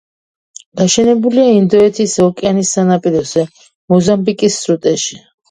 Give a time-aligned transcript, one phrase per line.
[0.79, 3.45] გაშენებულია ინდოეთის ოკეანის სანაპიროზე,
[3.95, 5.23] მოზამბიკის სრუტეში.